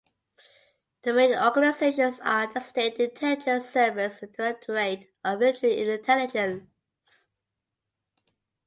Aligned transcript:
The 1.03 1.13
main 1.13 1.35
organisations 1.35 2.19
are 2.21 2.51
the 2.51 2.59
State 2.59 2.95
Intelligence 2.95 3.69
Service 3.69 4.19
and 4.23 4.31
the 4.33 4.35
Directorate 4.35 5.11
of 5.23 5.37
Military 5.39 5.91
Intelligence. 5.91 6.63